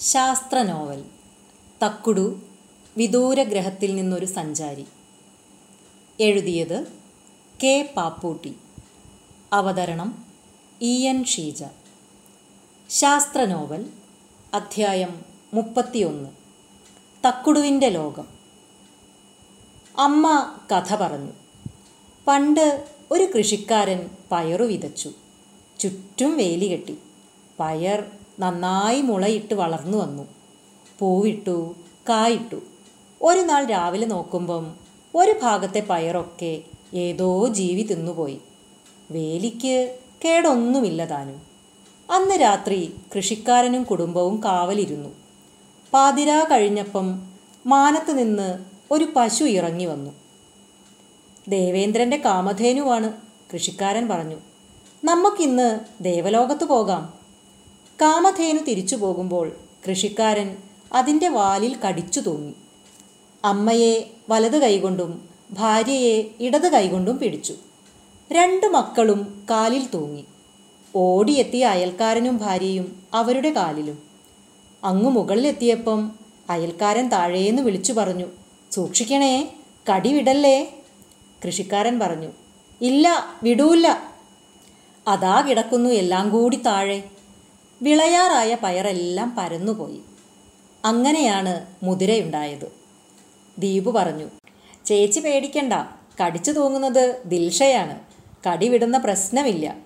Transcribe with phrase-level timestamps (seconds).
[0.00, 1.04] ശാസ്ത്ര നോവൽ
[1.84, 2.40] തക്കുടു
[2.96, 4.86] വിദൂരഗ്രഹത്തിൽ നിന്നൊരു സഞ്ചാരി.
[6.20, 6.92] എഴുതിയത്
[7.62, 8.56] കെ പാപ്പൂട്ടി.
[9.52, 10.24] അവതരണം
[10.82, 11.64] ഇ എൻ ഷീജ.
[12.90, 13.90] ശാസ്ത്ര നോവൽ
[14.54, 15.24] അധ്യായം
[15.54, 16.30] മുപ്പത്തിയൊന്ന്.
[17.26, 18.28] തക്കുടുവിന്റെ ലോകം.
[19.98, 21.32] അമ്മ കഥ പറഞ്ഞു.
[22.26, 25.12] പണ്ട് ഒരു കൃഷിക്കാരൻ പയറു വിതച്ചു.
[25.80, 26.98] ചുറ്റും വേലി കെട്ടി.
[27.60, 30.22] പയർ നന്നായി മുളയിട്ട് വളർന്നു വന്നു.
[30.98, 31.74] പൂവിട്ടു
[32.08, 32.60] കായിട്ടു.
[33.22, 34.76] ഒരു നാൾ രാവിലെ നോക്കുമ്പം
[35.14, 36.62] ഒരു ഭാഗത്തെ പയറൊക്കെ
[36.94, 38.38] ഏതോ ജീവി തിന്നുപോയി.
[39.10, 41.42] വേലിക്ക് കേടൊന്നുമില്ല താനും.
[42.10, 45.08] അന്ന് രാത്രി കൃഷിക്കാരനും കുടുംബവും കാവലിരുന്നു.
[45.92, 47.22] പാതിരാ കഴിഞ്ഞപ്പം
[47.66, 48.58] മാനത്ത് നിന്ന്
[48.90, 50.10] ഒരു പശു ഇറങ്ങി വന്നു.
[51.48, 53.12] ദേവേന്ദ്രന്റെ കാമധേനുവാണ്
[53.54, 54.36] കൃഷിക്കാരൻ പറഞ്ഞു.
[55.04, 57.17] നമുക്കിന്ന് ദേവലോകത്ത് പോകാം.
[58.00, 59.56] കാമധേനു തിരിച്ചു പോകുമ്പോൾ
[59.88, 60.56] കൃഷിക്കാരൻ
[60.92, 62.54] അതിന്റെ വാലിൽ കടിച്ചു തൂങ്ങി.
[63.44, 67.54] അമ്മയെ വലത് കൈകൊണ്ടും ഭാര്യയെ ഇടത് കൈകൊണ്ടും പിടിച്ചു.
[68.32, 70.24] രണ്ട് മക്കളും കാലിൽ തൂങ്ങി.
[70.96, 73.98] ഓടിയെത്തിയ അയൽക്കാരനും ഭാര്യയും അവരുടെ കാലിലും.
[74.84, 76.12] അങ്ങു മുകളിലെത്തിയപ്പം
[76.50, 78.26] അയൽക്കാരൻ താഴേന്ന് വിളിച്ചു പറഞ്ഞു
[78.70, 79.54] സൂക്ഷിക്കണേ
[79.92, 80.84] കടി വിടല്ലേ?
[81.46, 82.28] കൃഷിക്കാരൻ പറഞ്ഞു
[82.80, 84.02] ഇല്ല വിടൂല്ല
[85.08, 87.17] അതാ കിടക്കുന്നു എല്ലാം കൂടി താഴെ.
[87.82, 90.00] വിളയാറായ പയറെല്ലാം പരന്നുപോയി.
[90.84, 92.72] അങ്ങനെയാണ് മുതിരയുണ്ടായത്.
[93.58, 94.30] ദീപു പറഞ്ഞു
[94.86, 95.72] ചേച്ചി പേടിക്കണ്ട.
[96.24, 98.00] കടിച്ചു തൂങ്ങുന്നത് ദിൽഷയാണ്.
[98.48, 99.76] കടി വിടുന്ന പ്രശ്നമില്ല.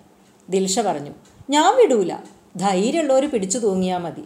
[0.48, 1.10] ദിൽഷ പറഞ്ഞു
[1.50, 2.16] ഞാൻ വിടൂല.
[2.56, 4.24] ധൈര്യമുള്ളവർ പിടിച്ചു തൂങ്ങിയാൽ മതി.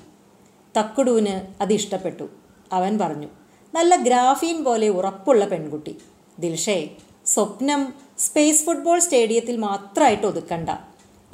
[0.78, 2.28] തക്കുടുവിന് അത് ഇഷ്ടപ്പെട്ടു.
[2.72, 3.28] അവൻ പറഞ്ഞു
[3.74, 5.96] നല്ല ഗ്രാഫീൻ പോലെ ഉറപ്പുള്ള പെൺകുട്ടി.
[6.38, 6.88] ദിൽഷേ
[7.26, 10.68] സ്വപ്നം സ്പേസ് ഫുട്ബോൾ സ്റ്റേഡിയത്തിൽ മാത്രമായിട്ട് ഒതുക്കണ്ട.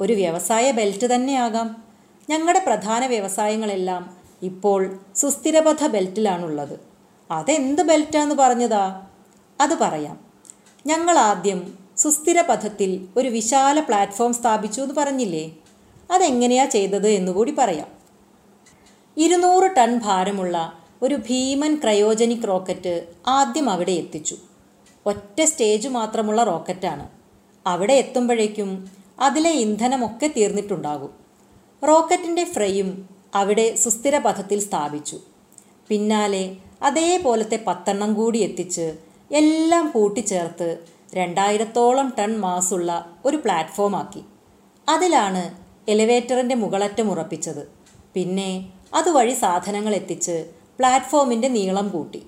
[0.01, 1.82] ഒരു വ്യവസായ ബെൽറ്റ് തന്നെയാകാം.
[2.29, 6.79] ഞങ്ങളുടെ പ്രധാന വ്യവസായങ്ങളെല്ലാം ഇപ്പോൾ സുസ്ഥിരപഥ ബെൽറ്റിലാണുള്ളത്.
[7.31, 9.07] അതെന്ത് ബെൽറ്റാന്ന് പറഞ്ഞതാ?
[9.61, 10.19] അത് പറയാം.
[10.85, 15.51] ഞങ്ങൾ ആദ്യം സുസ്ഥിരപഥത്തിൽ ഒരു വിശാല പ്ലാറ്റ്ഫോം സ്ഥാപിച്ചു എന്ന് പറഞ്ഞില്ലേ?
[16.11, 17.87] അതെങ്ങനെയാ ചെയ്തത് എന്നുകൂടി പറയാം.
[19.17, 24.37] ഇരുന്നൂറ് ടൺ ഭാരമുള്ള ഒരു ഭീമൻ ക്രയോജനിക് റോക്കറ്റ് ആദ്യം അവിടെ എത്തിച്ചു.
[25.05, 27.09] ഒറ്റ സ്റ്റേജ് മാത്രമുള്ള റോക്കറ്റാണ്.
[27.67, 31.22] അവിടെ എത്തുമ്പോഴേക്കും അതിലെ ഇന്ധനമൊക്കെ തീർന്നിട്ടുണ്ടാകും.
[31.87, 35.19] റോക്കറ്റിന്റെ ഫ്രെയും അവിടെ സുസ്ഥിര പഥത്തിൽ സ്ഥാപിച്ചു.
[35.87, 38.97] പിന്നാലെ അതേപോലത്തെ പത്തെണ്ണം കൂടി എത്തിച്ച്
[39.31, 44.23] എല്ലാം കൂട്ടിച്ചേർത്ത് രണ്ടായിരത്തോളം ടൺ മാസുള്ള ഒരു പ്ലാറ്റ്ഫോമാക്കി
[44.89, 45.43] അതിലാണ്
[45.89, 47.67] എലിവേറ്ററിന്റെ മുകളറ്റം ഉറപ്പിച്ചത്.
[48.13, 52.23] പിന്നെ അതുവഴി സാധനങ്ങൾ എത്തിച്ച് പ്ലാറ്റ്ഫോമിന്റെ നീളം കൂട്ടി.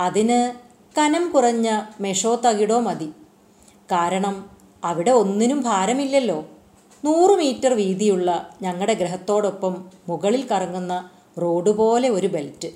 [0.00, 0.52] അതിന്
[0.98, 3.08] കനം കുറഞ്ഞ മെഷോ തകിടോ മതി.
[3.92, 4.50] കാരണം
[4.84, 6.46] അവിടെ ഒന്നിനും ഭാരമില്ലല്ലോ.
[7.04, 11.10] നൂറ് മീറ്റർ വീതിയുള്ള ഞങ്ങളുടെ ഗ്രഹത്തോടൊപ്പം മുകളിൽ കറങ്ങുന്ന
[11.42, 12.68] റോഡ് പോലെ ഒരു ബെൽറ്റ്.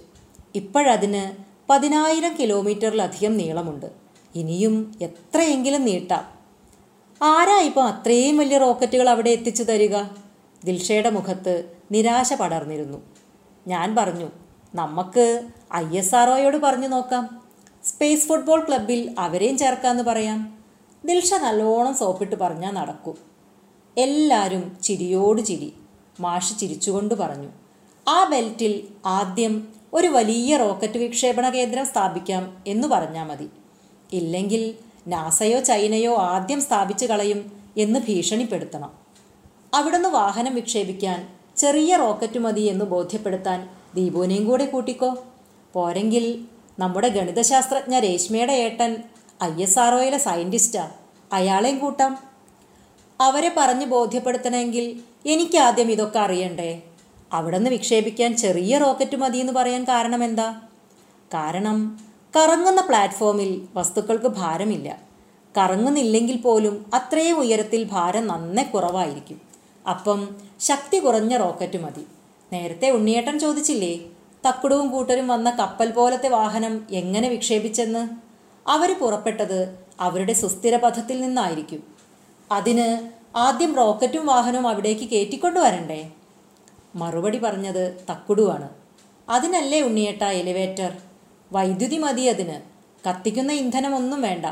[0.55, 1.33] ഇപ്പോഴതിന്
[1.71, 3.87] പതിനായിരം കിലോമീറ്ററിലധികം നീളമുണ്ട്.
[4.35, 6.25] ഇനിയും എത്രയെങ്കിലും നീട്ടാം.
[7.23, 9.97] ആരാ ഇപ്പം അത്രയും വലിയ റോക്കറ്റുകൾ അവിടെ എത്തിച്ചു തരിക?
[10.65, 12.99] ദിൽഷയുടെ മുഖത്ത് നിരാശ പടർന്നിരുന്നു.
[13.67, 14.29] ഞാൻ പറഞ്ഞു
[14.75, 17.43] നമുക്ക് ഐ എസ് ആർ പറഞ്ഞു നോക്കാം.
[17.85, 20.59] സ്പേസ് ഫുട്ബോൾ ക്ലബിൽ അവരെയും ചേർക്കാമെന്ന് പറയാം.
[21.05, 23.32] ദിൽഷ നല്ലോണം സോപ്പിട്ട് പറഞ്ഞാൽ നടക്കും.
[23.97, 25.73] എല്ലാവരും ചിരിയോട് ചിരി.
[26.21, 27.49] മാഷ് ചിരിച്ചുകൊണ്ട് പറഞ്ഞു
[28.09, 33.51] ആ ബെൽറ്റിൽ ആദ്യം ഒരു വലിയ റോക്കറ്റ് വിക്ഷേപണ കേന്ദ്രം സ്ഥാപിക്കാം എന്ന് പറഞ്ഞാൽ മതി.
[34.13, 34.75] ഇല്ലെങ്കിൽ
[35.07, 38.91] നാസയോ ചൈനയോ ആദ്യം സ്ഥാപിച്ചു കളയും എന്ന് ഭീഷണിപ്പെടുത്തണം.
[39.75, 45.25] അവിടുന്ന് വാഹനം വിക്ഷേപിക്കാൻ ചെറിയ റോക്കറ്റ് മതി എന്ന് ബോധ്യപ്പെടുത്താൻ ദീപുവിനെയും കൂടെ കൂട്ടിക്കോ.
[45.73, 46.45] പോരെങ്കിൽ
[46.79, 49.03] നമ്മുടെ ഗണിതശാസ്ത്രജ്ഞ രേഷ്മയുടെ ഏട്ടൻ
[49.43, 50.93] ഐ എസ് ആർ ഒയിലെ സയന്റിസ്റ്റാണ്
[51.33, 52.32] അയാളെയും കൂട്ടാം.
[53.23, 56.83] അവരെ പറഞ്ഞ് ബോധ്യപ്പെടുത്തണമെങ്കിൽ എനിക്ക് ആദ്യം ഇതൊക്കെ അറിയണ്ടേ?
[57.33, 60.61] അവിടെ നിന്ന് വിക്ഷേപിക്കാൻ ചെറിയ റോക്കറ്റ് മതി എന്ന് പറയാൻ കാരണം എന്താ
[61.35, 61.99] കാരണം
[62.37, 64.99] കറങ്ങുന്ന പ്ലാറ്റ്ഫോമിൽ വസ്തുക്കൾക്ക് ഭാരമില്ല.
[65.59, 69.41] കറങ്ങുന്നില്ലെങ്കിൽ പോലും അത്രയും ഉയരത്തിൽ ഭാരം നന്നേ കുറവായിരിക്കും.
[69.91, 72.07] അപ്പം ശക്തി കുറഞ്ഞ റോക്കറ്റ് മതി.
[72.53, 73.99] നേരത്തെ ഉണ്ണിയേട്ടൻ ചോദിച്ചില്ലേ
[74.49, 78.09] തക്കുടവും കൂട്ടരും വന്ന കപ്പൽ പോലത്തെ വാഹനം എങ്ങനെ വിക്ഷേപിച്ചെന്ന്?
[78.71, 81.92] അവർ പുറപ്പെട്ടത് അവരുടെ സുസ്ഥിര പഥത്തിൽ നിന്നായിരിക്കും.
[82.53, 82.89] അതിന്
[83.37, 86.11] ആദ്യം റോക്കറ്റും വാഹനവും അവിടേക്ക് കയറ്റിക്കൊണ്ടുവരണ്ടേ
[86.97, 88.69] മറുപടി പറഞ്ഞത് തക്കുടുവാണ്.
[89.29, 90.93] അതിനല്ലേ ഉണ്ണിയേട്ട എലിവേറ്റർ
[91.53, 92.57] വൈദ്യുതി മതി അതിന്.
[93.09, 94.47] കത്തിക്കുന്ന ഇന്ധനമൊന്നും വേണ്ട.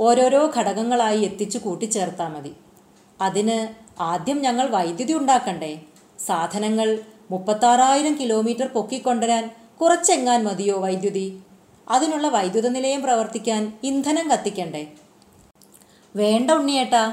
[0.00, 2.52] ഓരോരോ ഘടകങ്ങളായി എത്തിച്ചു കൂട്ടിച്ചേർത്താൽ മതി.
[3.20, 3.56] അതിന്
[4.02, 5.72] ആദ്യം ഞങ്ങൾ വൈദ്യുതി ഉണ്ടാക്കണ്ടേ?
[6.18, 6.98] സാധനങ്ങൾ
[7.30, 9.44] മുപ്പത്താറായിരം കിലോമീറ്റർ പൊക്കിക്കൊണ്ടുവരാൻ
[9.80, 11.26] കുറച്ചെങ്ങാൻ മതിയോ വൈദ്യുതി?
[11.88, 14.86] അതിനുള്ള വൈദ്യുത നിലയം പ്രവർത്തിക്കാൻ ഇന്ധനം കത്തിക്കണ്ടേ?
[16.16, 17.04] വേണ്ട ഉണ്ണിയേട്ടാ.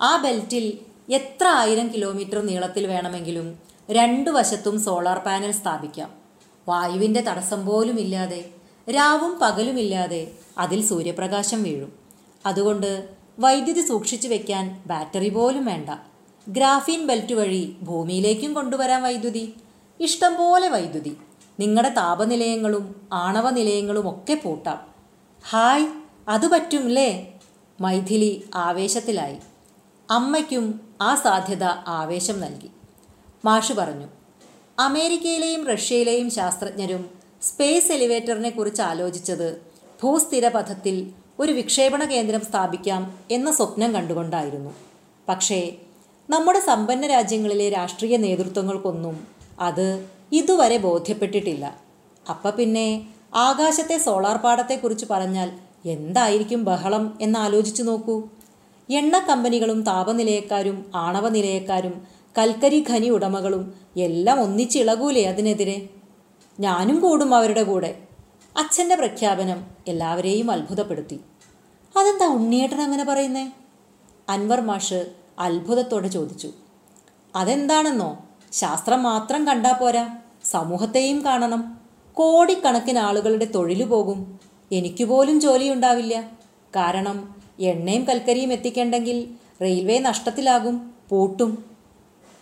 [0.00, 0.78] ആ ബെൽറ്റിൽ
[1.12, 3.58] എത്ര ആയിരം കിലോമീറ്റർ നീളത്തിൽ വേണമെങ്കിലും
[3.90, 6.14] രണ്ടു വശത്തും സോളാർ പാനൽ സ്ഥാപിക്കാം.
[6.68, 8.44] വായുവിന്റെ തടസ്സം പോലുമില്ലാതെ
[8.90, 11.92] രാവും പകലുമില്ലാതെ അതിൽ സൂര്യപ്രകാശം വീഴും.
[12.46, 13.08] അതുകൊണ്ട്
[13.38, 15.90] വൈദ്യുതി സൂക്ഷിച്ചു വെക്കാൻ ബാറ്ററി പോലും വേണ്ട.
[16.48, 19.54] ഗ്രാഫീൻ ബെൽറ്റ് വഴി ഭൂമിയിലേക്കും കൊണ്ടുവരാൻ വൈദ്യുതി.
[20.00, 21.16] ഇഷ്ടം പോലെ വൈദ്യുതി.
[21.60, 24.78] നിങ്ങളുടെ താപനിലയങ്ങളും ആണവ നിലയങ്ങളും ഒക്കെ പൂട്ടാം.
[25.50, 25.86] ഹായ്
[26.28, 27.34] അത് പറ്റുംല്ലേ
[27.80, 29.36] മൈഥിലി ആവേശത്തിലായി.
[30.10, 32.70] അമ്മയ്ക്കും ആ സാധ്യത ആവേശം നൽകി.
[33.44, 34.06] മാഷ് പറഞ്ഞു
[34.78, 37.10] അമേരിക്കയിലെയും റഷ്യയിലെയും ശാസ്ത്രജ്ഞരും
[37.42, 39.62] സ്പേസ് എലിവേറ്ററിനെ കുറിച്ച് ആലോചിച്ചത്
[40.02, 44.70] ഭൂസ്ഥിര പഥത്തിൽ ഒരു വിക്ഷേപണ കേന്ദ്രം സ്ഥാപിക്കാം എന്ന സ്വപ്നം കണ്ടുകൊണ്ടായിരുന്നു.
[45.28, 45.72] പക്ഷേ
[46.30, 49.26] നമ്മുടെ സമ്പന്ന രാജ്യങ്ങളിലെ രാഷ്ട്രീയ നേതൃത്വങ്ങൾക്കൊന്നും
[49.60, 51.76] അത് ഇതുവരെ ബോധ്യപ്പെട്ടിട്ടില്ല.
[52.30, 55.52] അപ്പം പിന്നെ ആകാശത്തെ സോളാർ പാടത്തെക്കുറിച്ച് പറഞ്ഞാൽ
[55.84, 58.28] എന്തായിരിക്കും ബഹളം എന്നാലോചിച്ചു നോക്കൂ.
[58.90, 62.06] എണ്ണ കമ്പനികളും താപനിലയക്കാരും ആണവ നിലയക്കാരും
[62.38, 65.88] കൽക്കരി ഖനി ഉടമകളും എല്ലാം ഒന്നിച്ചിളകൂലേ അതിനെതിരെ?
[66.60, 68.02] ഞാനും കൂടും അവരുടെ കൂടെ.
[68.56, 71.20] അച്ഛന്റെ പ്രഖ്യാപനം എല്ലാവരെയും അത്ഭുതപ്പെടുത്തി.
[71.96, 73.52] അതെന്താ ഉണ്ണിയേട്ടൻ അങ്ങനെ പറയുന്നേ?
[74.28, 75.06] അൻവർ മാഷ്
[75.38, 76.50] അത്ഭുതത്തോടെ ചോദിച്ചു.
[77.36, 78.26] അതെന്താണെന്നോ?
[78.52, 80.16] ശാസ്ത്രം മാത്രം കണ്ടാൽ പോരാ.
[80.44, 81.78] സമൂഹത്തെയും കാണണം.
[82.14, 84.40] കോടിക്കണക്കിന് ആളുകളുടെ തൊഴിൽ പോകും.
[84.72, 86.20] എനിക്ക് പോലും ജോലിയുണ്ടാവില്ല.
[86.76, 89.28] കാരണം എണ്ണയും കൽക്കരിയും എത്തിക്കേണ്ടെങ്കിൽ
[89.62, 91.64] റെയിൽവേ നഷ്ടത്തിലാകും പൂട്ടും.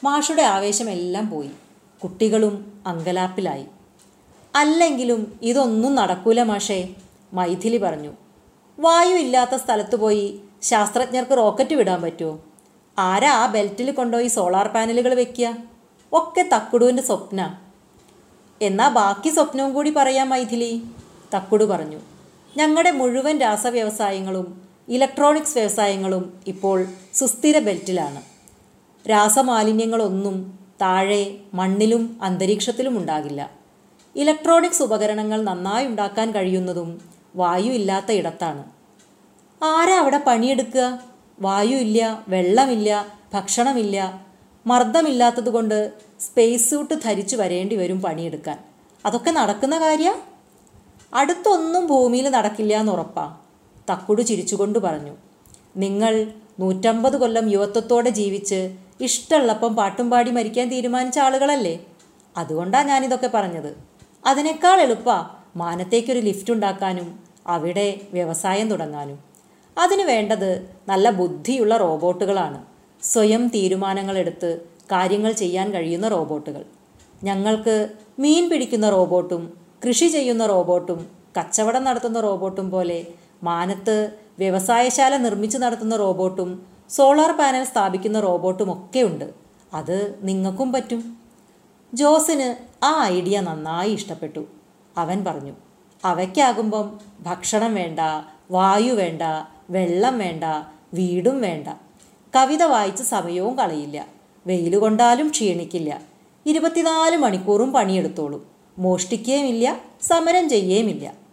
[0.05, 1.51] മാഷുടെ ആവേശമെല്ലാം പോയി.
[2.03, 3.67] കുട്ടികളും അങ്കലാപ്പിലായി.
[4.55, 6.89] അല്ലെങ്കിലും ഇതൊന്നും നടക്കൂല മാഷേ
[7.33, 8.13] മൈഥിലി പറഞ്ഞു.
[8.79, 12.41] വായു ഇല്ലാത്ത സ്ഥലത്ത് പോയി ശാസ്ത്രജ്ഞർക്ക് റോക്കറ്റ് വിടാൻ പറ്റുമോ
[12.99, 15.57] ആരാ ആ ബെൽറ്റിൽ കൊണ്ടുപോയി സോളാർ പാനലുകൾ വെക്കുക?
[16.12, 17.59] ഒക്കെ തക്കുടുവിന്റെ സ്വപ്ന.
[18.62, 20.83] എന്നാൽ ബാക്കി സ്വപ്നവും കൂടി പറയാം മൈഥിലി
[21.37, 22.01] തക്കുടു പറഞ്ഞു.
[22.57, 28.23] ഞങ്ങളുടെ മുഴുവൻ രാസവ്യവസായങ്ങളും ഇലക്ട്രോണിക്സ് വ്യവസായങ്ങളും ഇപ്പോൾ സുസ്ഥിര ബെൽറ്റിലാണ്.
[29.09, 33.50] രാസമാലിന്യങ്ങളൊന്നും താഴെ മണ്ണിലും അന്തരീക്ഷത്തിലും ഉണ്ടാകില്ല.
[34.17, 37.00] ഇലക്ട്രോണിക്സ് ഉപകരണങ്ങൾ നന്നായി ഉണ്ടാക്കാൻ കഴിയുന്നതും
[37.37, 38.65] വായു ഇല്ലാത്ത ഇടത്താണ്.
[39.62, 41.00] ആരാ അവിടെ പണിയെടുക്കുക?
[41.41, 44.21] വായു ഇല്ല വെള്ളമില്ല ഭക്ഷണമില്ല.
[44.67, 48.59] മർദ്ദമില്ലാത്തതുകൊണ്ട് സ്പേസ് സൂട്ട് ധരിച്ചു വരേണ്ടി വരും പണിയെടുക്കാൻ.
[49.06, 50.15] അതൊക്കെ നടക്കുന്ന കാര്യ?
[51.15, 53.46] അടുത്തൊന്നും ഭൂമിയിൽ നടക്കില്ല എന്ന് ഉറപ്പാ.
[53.91, 55.17] തക്കുടു ചിരിച്ചുകൊണ്ട് പറഞ്ഞു
[55.77, 61.87] നിങ്ങൾ നൂറ്റമ്പത് കൊല്ലം യുവത്വത്തോടെ ജീവിച്ച് ഇഷ്ടമുള്ളപ്പം പാട്ടും പാടി മരിക്കാൻ തീരുമാനിച്ച ആളുകളല്ലേ?
[62.37, 63.77] അതുകൊണ്ടാണ് ഞാനിതൊക്കെ പറഞ്ഞത്.
[64.27, 69.19] അതിനേക്കാൾ എളുപ്പാ മാനത്തേക്കൊരു ലിഫ്റ്റ് ഉണ്ടാക്കാനും അവിടെ വ്യവസായം തുടങ്ങാനും.
[69.79, 72.65] അതിനു വേണ്ടത് നല്ല ബുദ്ധിയുള്ള റോബോട്ടുകളാണ്.
[73.03, 74.61] സ്വയം തീരുമാനങ്ങളെടുത്ത്
[74.93, 76.65] കാര്യങ്ങൾ ചെയ്യാൻ കഴിയുന്ന റോബോട്ടുകൾ.
[77.25, 77.88] ഞങ്ങൾക്ക്
[78.19, 83.06] മീൻ പിടിക്കുന്ന റോബോട്ടും കൃഷി ചെയ്യുന്ന റോബോട്ടും കച്ചവടം നടത്തുന്ന റോബോട്ടും പോലെ
[83.43, 89.31] മാനത്ത് വ്യവസായശാല നിർമ്മിച്ചു നടത്തുന്ന റോബോട്ടും സോളാർ പാനൽ സ്ഥാപിക്കുന്ന റോബോട്ടും ഒക്കെ ഉണ്ട്
[89.75, 91.17] അത് നിങ്ങൾക്കും പറ്റും.
[91.94, 94.47] ജോസിന് ആ ഐഡിയ നന്നായി ഇഷ്ടപ്പെട്ടു.
[94.99, 95.53] അവൻ പറഞ്ഞു
[96.05, 98.00] അവയ്ക്കാകുമ്പം ഭക്ഷണം വേണ്ട
[98.50, 99.23] വായു വേണ്ട
[99.71, 100.44] വെള്ളം വേണ്ട
[100.94, 101.69] വീടും വേണ്ട.
[102.37, 104.06] കവിത വായിച്ച് സമയവും കളയില്ല.
[104.47, 106.00] വെയിൽ കൊണ്ടാലും ക്ഷീണിക്കില്ല.
[106.47, 108.47] ഇരുപത്തിനാല് മണിക്കൂറും പണിയെടുത്തോളും.
[108.79, 111.25] മോഷ്ടിക്കുകയുമില്ല സമരം ചെയ്യുകയുമില്ല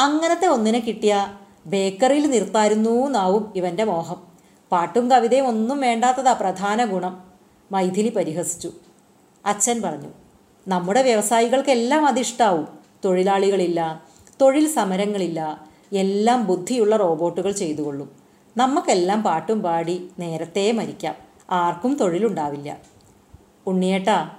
[0.00, 1.32] അങ്ങനത്തെ ഒന്നിനെ കിട്ടിയ
[1.66, 4.16] ബേക്കറിയിൽ നിർത്തായിരുന്നു എന്നാവും ഇവന്റെ മോഹം.
[4.72, 7.24] പാട്ടും കവിതയും ഒന്നും വേണ്ടാത്തതാ പ്രധാന ഗുണം.
[7.72, 8.72] മൈഥിലി പരിഹസിച്ചു.
[9.46, 10.08] അച്ഛൻ പറഞ്ഞു
[10.68, 12.68] നമ്മുടെ വ്യവസായികൾക്കെല്ലാം അതിഷ്ടാവും.
[13.04, 14.02] തൊഴിലാളികളില്ല
[14.40, 15.60] തൊഴിൽ സമരങ്ങളില്ല.
[15.92, 18.10] എല്ലാം ബുദ്ധിയുള്ള റോബോട്ടുകൾ ചെയ്തുകൊള്ളും.
[18.56, 21.14] നമുക്കെല്ലാം പാട്ടും പാടി നേരത്തെ മരിക്കാം.
[21.50, 22.78] ആർക്കും തൊഴിലുണ്ടാവില്ല.
[23.66, 24.30] ഉണ്ണിയേട്ടാ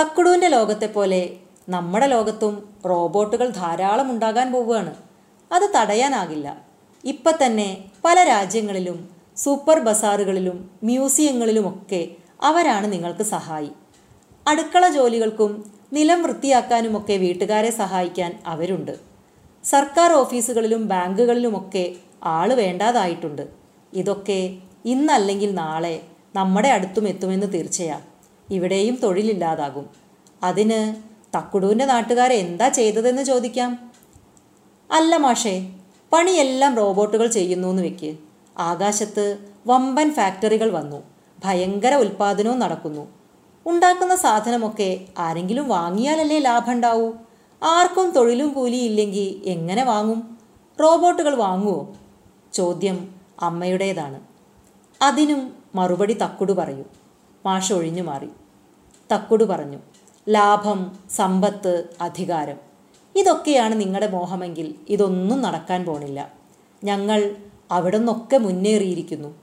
[0.00, 1.36] തക്കുടുവിന്റെ ലോകത്തെ പോലെ
[1.68, 4.94] നമ്മുടെ ലോകത്തും റോബോട്ടുകൾ ധാരാളം ഉണ്ടാകാൻ പോവുകയാണ്.
[5.52, 6.56] അത് തടയാനാകില്ല.
[7.04, 12.08] ഇപ്പം തന്നെ പല രാജ്യങ്ങളിലും സൂപ്പർ ബസാറുകളിലും മ്യൂസിയങ്ങളിലുമൊക്കെ
[12.42, 13.70] അവരാണ് നിങ്ങൾക്ക് സഹായി.
[14.48, 18.98] അടുക്കള ജോലികൾക്കും നിലം വൃത്തിയാക്കാനുമൊക്കെ വീട്ടുകാരെ സഹായിക്കാൻ അവരുണ്ട്.
[19.64, 23.48] സർക്കാർ ഓഫീസുകളിലും ബാങ്കുകളിലുമൊക്കെ ആൾ വേണ്ടാതായിട്ടുണ്ട്.
[23.92, 26.02] ഇതൊക്കെ ഇന്നല്ലെങ്കിൽ നാളെ
[26.34, 28.00] നമ്മുടെ അടുത്തും എത്തുമെന്ന് തീർച്ചയാ.
[28.50, 29.86] ഇവിടെയും തൊഴിലില്ലാതാകും.
[30.42, 30.94] അതിന്
[31.36, 33.89] തക്കുടൂന്റെ നാട്ടുകാരെ എന്താ ചെയ്തതെന്ന് ചോദിക്കാം?
[34.92, 35.70] അല്ല മാഷേ
[36.12, 38.16] പണിയെല്ലാം റോബോട്ടുകൾ ചെയ്യുന്നു എന്ന് വെക്ക്.
[38.58, 41.02] ആകാശത്ത് വമ്പൻ ഫാക്ടറികൾ വന്നു.
[41.44, 43.08] ഭയങ്കര ഉൽപാദനവും നടക്കുന്നു.
[43.66, 47.12] ഉണ്ടാക്കുന്ന സാധനമൊക്കെ ആരെങ്കിലും വാങ്ങിയാലല്ലേ ലാഭം ഉണ്ടാവൂ
[47.62, 50.38] ആർക്കും തൊഴിലും കൂലിയില്ലെങ്കിൽ എങ്ങനെ വാങ്ങും?
[50.82, 51.94] റോബോട്ടുകൾ വാങ്ങുമോ
[52.52, 54.20] ചോദ്യം അമ്മയുടേതാണ്.
[55.02, 56.84] അതിനും മറുപടി തക്കുടു പറയൂ.
[57.46, 58.28] മാഷ ഒഴിഞ്ഞു മാറി
[59.14, 59.78] തക്കുടു പറഞ്ഞു
[60.28, 62.69] ലാഭം സമ്പത്ത് അധികാരം.
[63.16, 66.32] ഇതൊക്കെയാണ് നിങ്ങളുടെ മോഹമെങ്കിൽ ഇതൊന്നും നടക്കാൻ പോണില്ല.
[66.84, 67.36] ഞങ്ങൾ
[67.70, 69.34] അവിടെ നിന്നൊക്കെ മുന്നേറിയിരിക്കുന്നു.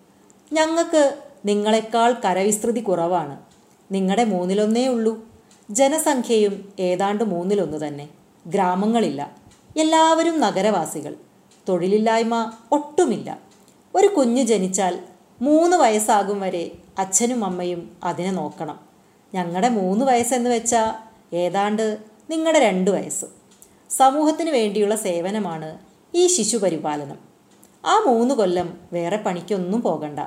[0.54, 3.40] ഞങ്ങൾക്ക് നിങ്ങളെക്കാൾ കരവിസ്തൃതി കുറവാണ്.
[3.92, 5.26] നിങ്ങളുടെ മൂന്നിലൊന്നേ ഉള്ളൂ.
[5.70, 8.10] ജനസംഖ്യയും ഏതാണ്ട് മൂന്നിലൊന്ന് തന്നെ.
[8.48, 9.32] ഗ്രാമങ്ങളില്ല.
[9.78, 11.16] എല്ലാവരും നഗരവാസികൾ.
[11.70, 13.40] തൊഴിലില്ലായ്മ ഒട്ടുമില്ല.
[13.96, 15.00] ഒരു കുഞ്ഞു ജനിച്ചാൽ
[15.42, 18.80] മൂന്ന് വയസ്സാകും വരെ അച്ഛനും അമ്മയും അതിനെ നോക്കണം.
[19.34, 20.94] ഞങ്ങളുടെ മൂന്ന് വയസ്സെന്ന് വെച്ചാൽ
[21.36, 21.98] ഏതാണ്ട്
[22.30, 23.26] നിങ്ങളുടെ രണ്ട് വയസ്സ്.
[23.90, 25.80] സമൂഹത്തിന് വേണ്ടിയുള്ള സേവനമാണ്
[26.16, 27.20] ഈ ശിശുപരിപാലനം
[27.86, 30.20] ആ മൂന്ന് കൊല്ലം വേറെ പണിക്കൊന്നും പോകണ്ട.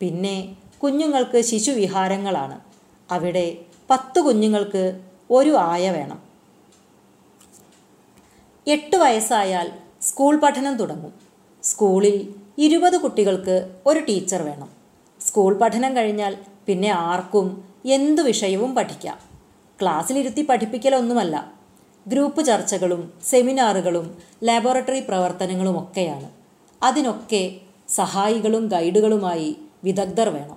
[0.00, 2.60] പിന്നെ കുഞ്ഞുങ്ങൾക്ക് ശിശുവിഹാരങ്ങളാണ്
[3.10, 3.58] അവിടെ
[3.90, 5.00] പത്ത് കുഞ്ഞുങ്ങൾക്ക്
[5.30, 6.22] ഒരു ആയ വേണം.
[8.66, 9.72] എട്ട് വയസ്സായാൽ
[10.02, 11.14] സ്കൂൾ പഠനം തുടങ്ങും.
[11.62, 14.70] സ്കൂളിൽ ഇരുപത് കുട്ടികൾക്ക് ഒരു ടീച്ചർ വേണം.
[15.20, 16.36] സ്കൂൾ പഠനം കഴിഞ്ഞാൽ
[16.66, 19.18] പിന്നെ ആർക്കും എന്തു വിഷയവും പഠിക്കാം.
[19.82, 21.57] ക്ലാസ്സിലിരുത്തി പഠിപ്പിക്കലൊന്നുമല്ല.
[22.08, 26.30] ഗ്രൂപ്പ് ചർച്ചകളും സെമിനാറുകളും ലാബോറട്ടറി പ്രവർത്തനങ്ങളുമൊക്കെയാണ്
[26.82, 27.56] അതിനൊക്കെ
[27.88, 30.56] സഹായികളും ഗൈഡുകളുമായി വിദഗ്ധർ വേണം.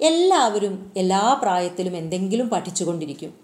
[0.00, 3.34] എല്ലാവരും എല്ലാ പ്രായത്തിലും എന്തെങ്കിലും പഠിച്ചുകൊണ്ടിരിക്കും.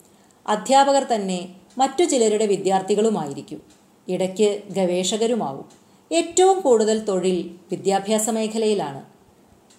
[0.46, 1.48] അധ്യാപകർ തന്നെ
[1.78, 3.62] മറ്റു ചിലരുടെ വിദ്യാർത്ഥികളുമായിരിക്കും.
[4.08, 5.64] ഇടയ്ക്ക് ഗവേഷകരുമാവും.
[6.12, 9.02] ഏറ്റവും കൂടുതൽ തൊഴിൽ വിദ്യാഭ്യാസ മേഖലയിലാണ്.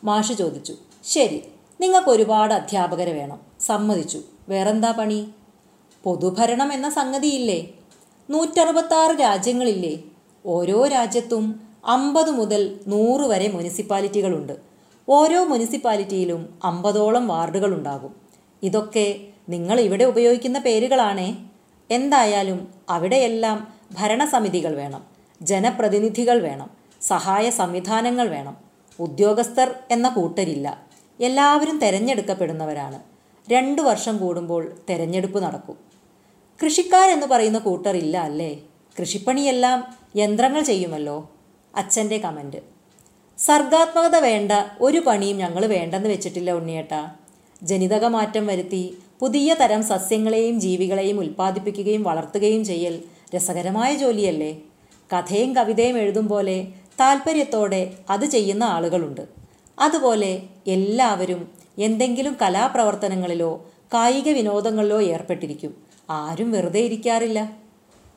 [0.03, 1.43] മാഷ് ചോദിച്ചു ശരി
[1.79, 3.39] നിങ്ങൾക്ക് ഒരുപാട് അധ്യാപകരെ വേണം.
[3.59, 4.21] സമ്മതിച്ചു.
[4.50, 5.27] വേറെന്താ പണി?
[6.03, 7.68] പൊതുഭരണം എന്ന സംഗതിയില്ലേ?
[8.29, 10.00] നൂറ്ററുപത്താറ് രാജ്യങ്ങളില്ലേ?
[10.46, 14.53] ഓരോ രാജ്യത്തും അമ്പത് മുതൽ നൂറ് വരെ മുനിസിപ്പാലിറ്റികളുണ്ട്.
[15.10, 18.15] ഓരോ മുനിസിപ്പാലിറ്റിയിലും അമ്പതോളം വാർഡുകളുണ്ടാകും.
[18.63, 21.38] ഇതൊക്കെ നിങ്ങൾ ഇവിടെ ഉപയോഗിക്കുന്ന പേരുകളാണേ.
[21.91, 25.03] എന്തായാലും അവിടെയെല്ലാം ഭരണസമിതികൾ വേണം
[25.41, 26.70] ജനപ്രതിനിധികൾ വേണം
[27.01, 28.58] സഹായ സംവിധാനങ്ങൾ വേണം.
[29.00, 30.88] ഉദ്യോഗസ്ഥർ എന്ന കൂട്ടരില്ല.
[31.22, 33.00] എല്ലാവരും തെരഞ്ഞെടുക്കപ്പെടുന്നവരാണ്.
[33.51, 35.88] രണ്ടു വർഷം കൂടുമ്പോൾ തെരഞ്ഞെടുപ്പ് നടക്കും.
[36.65, 38.57] കൃഷിക്കാരെന്ന് പറയുന്ന കൂട്ടറില്ല അല്ലേ?
[39.01, 41.31] കൃഷിപ്പണിയെല്ലാം യന്ത്രങ്ങൾ ചെയ്യുമല്ലോ?
[41.75, 42.57] അച്ഛന്റെ കമന്റ്
[43.37, 44.51] സർഗാത്മകത വേണ്ട
[44.81, 47.11] ഒരു പണിയും ഞങ്ങൾ വേണ്ടെന്ന് വെച്ചിട്ടില്ല ഉണ്ണിയേട്ടാ.
[47.63, 53.03] ജനിതക മാറ്റം വരുത്തി പുതിയ തരം സസ്യങ്ങളെയും ജീവികളെയും ഉൽപ്പാദിപ്പിക്കുകയും വളർത്തുകയും ചെയ്യൽ
[53.35, 54.57] രസകരമായ ജോലിയല്ലേ?
[55.13, 56.67] കഥയും കവിതയും എഴുതും പോലെ
[56.99, 59.21] താല്പര്യത്തോടെ അത് ചെയ്യുന്ന ആളുകളുണ്ട്.
[59.79, 61.47] അതുപോലെ എല്ലാവരും
[61.79, 65.88] എന്തെങ്കിലും കലാപ്രവർത്തനങ്ങളിലോ കായിക വിനോദങ്ങളിലോ ഏർപ്പെട്ടിരിക്കും.
[66.09, 67.51] ആരും വെറുതെ ഇരിക്കാറില്ല.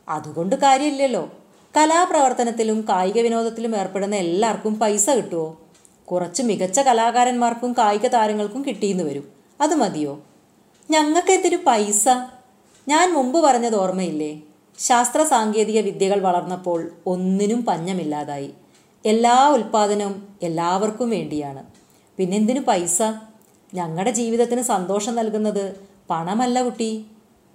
[0.08, 1.30] അതുകൊണ്ട് കാര്യമില്ലല്ലോ.
[1.76, 5.60] കലാപ്രവർത്തനത്തിലും കായിക വിനോദത്തിലും ഏർപ്പെടുന്ന എല്ലാവർക്കും പൈസ കിട്ടുമോ
[6.04, 9.28] കുറച്ച് മികച്ച കലാകാരന്മാർക്കും കായിക താരങ്ങൾക്കും കിട്ടിയെന്ന് വരും.
[9.60, 10.22] അത് മതിയോ?
[10.90, 12.08] ഞങ്ങൾക്ക് എന്തൊരു പൈസ?
[12.88, 14.40] ഞാൻ മുമ്പ് പറഞ്ഞത് ഓർമ്മയില്ലേ?
[14.78, 18.50] ശാസ്ത്ര സാങ്കേതിക വിദ്യകൾ വളർന്നപ്പോൾ ഒന്നിനും പഞ്ഞമില്ലാതായി.
[19.06, 21.62] എല്ലാ ഉൽപ്പാദനവും എല്ലാവർക്കും വേണ്ടിയാണ്.
[22.16, 23.02] പിന്നെന്തിനു പൈസ?
[23.74, 27.06] ഞങ്ങളുടെ ജീവിതത്തിന് സന്തോഷം നൽകുന്നത് പണമല്ല കുട്ടി.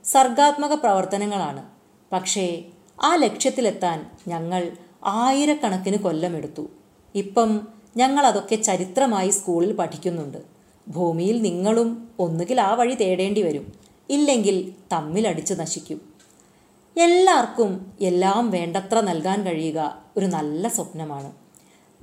[0.08, 1.66] സർഗാത്മക പ്രവർത്തനങ്ങളാണ്.
[2.12, 2.66] പക്ഷേ
[3.04, 4.72] ആ ലക്ഷ്യത്തിലെത്താൻ ഞങ്ങൾ
[5.06, 6.68] ആയിരക്കണക്കിന് കൊല്ലമെടുത്തു.
[7.16, 10.38] ഇപ്പം ഞങ്ങൾ അതൊക്കെ ചരിത്രമായി സ്കൂളിൽ പഠിക്കുന്നുണ്ട്.
[10.88, 13.74] ഭൂമിയിൽ നിങ്ങളും ഒന്നുകിൽ ആ വഴി തേടേണ്ടി വരും.
[14.10, 16.02] ഇല്ലെങ്കിൽ തമ്മിലടിച്ച് നശിക്കും.
[16.98, 21.32] എല്ലാവർക്കും എല്ലാം വേണ്ടത്ര നൽകാൻ കഴിയുക ഒരു നല്ല സ്വപ്നമാണ്.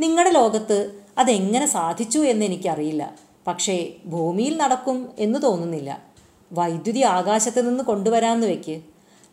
[0.01, 3.15] നിങ്ങളുടെ ലോകത്ത് അതെങ്ങനെ സാധിച്ചു എന്ന് എനിക്കറിയില്ല.
[3.47, 6.14] പക്ഷേ ഭൂമിയിൽ നടക്കും എന്ന് തോന്നുന്നില്ല.
[6.55, 8.81] വൈദ്യുതി ആകാശത്ത് നിന്ന് കൊണ്ടുവരാമെന്ന് വെക്ക്.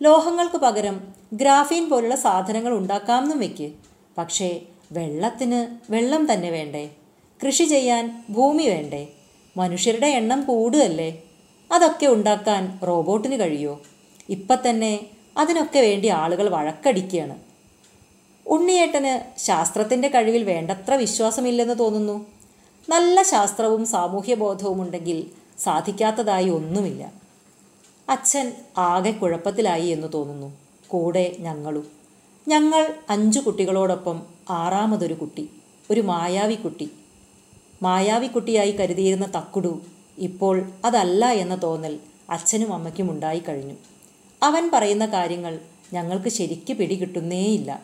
[0.02, 0.96] ലോഹങ്ങൾക്ക് പകരം
[1.34, 3.72] ഗ്രാഫീൻ പോലുള്ള സാധനങ്ങൾ ഉണ്ടാക്കാമെന്നും വെക്ക്.
[4.18, 4.50] പക്ഷേ
[4.92, 5.60] വെള്ളത്തിന്
[5.92, 6.90] വെള്ളം തന്നെ വേണ്ടേ?
[7.46, 9.08] കൃഷി ചെയ്യാൻ ഭൂമി വേണ്ടേ?
[9.58, 11.10] മനുഷ്യരുടെ എണ്ണം കൂടുകയല്ലേ?
[11.72, 13.82] അതൊക്കെ ഉണ്ടാക്കാൻ റോബോട്ടിന് കഴിയുമോ
[14.30, 14.94] ഇപ്പം തന്നെ
[15.38, 17.36] അതിനൊക്കെ വേണ്ടി ആളുകൾ വഴക്കടിക്കുകയാണ്
[18.48, 22.26] ഉണ്ണിയേട്ടന് ശാസ്ത്രത്തിന്റെ കഴിവിൽ വേണ്ടത്ര വിശ്വാസമില്ലെന്ന് തോന്നുന്നു.
[22.90, 25.20] നല്ല ശാസ്ത്രവും സാമൂഹ്യ ബോധവും ഉണ്ടെങ്കിൽ
[25.62, 27.12] സാധിക്കാത്തതായി ഒന്നുമില്ല.
[28.10, 30.58] അച്ഛൻ ആകെ കുഴപ്പത്തിലായി എന്ന് തോന്നുന്നു.
[30.88, 31.88] കൂടെ ഞങ്ങളും.
[32.48, 35.50] ഞങ്ങൾ അഞ്ചു കുട്ടികളോടൊപ്പം ആറാമതൊരു കുട്ടി
[35.92, 36.92] ഒരു മായാവി കുട്ടി.
[37.84, 39.82] മായാവി കുട്ടിയായി കരുതിയിരുന്ന തക്കുടു
[40.18, 42.00] ഇപ്പോൾ അതല്ല എന്ന തോന്നൽ
[42.30, 43.76] അച്ഛനും അമ്മയ്ക്കും ഉണ്ടായി കഴിഞ്ഞു.
[44.44, 45.60] അവൻ പറയുന്ന കാര്യങ്ങൾ
[45.94, 47.82] ഞങ്ങൾക്ക് ശരിക്ക് പിടികിട്ടുന്നേയില്ല.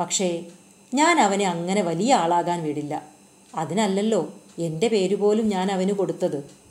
[0.00, 0.44] പക്ഷേ
[0.94, 3.02] ഞാൻ അവനെ അങ്ങനെ വലിയ ആളാകാൻ വിടില്ല.
[3.54, 6.65] അതിനല്ലല്ലോ എന്റെ പേര് പോലും ഞാൻ അവന് കൊടുത്തത്.